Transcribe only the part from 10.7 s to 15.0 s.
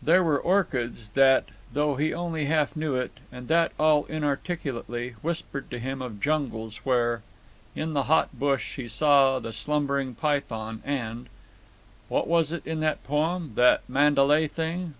and—"What was it in that poem, that, Mandalay, thing?